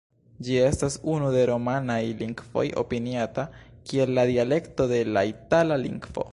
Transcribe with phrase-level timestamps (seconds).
[0.45, 3.47] Ĝi estas unu de romanaj lingvoj opiniata
[3.91, 6.29] kiel la dialekto de la itala lingvo.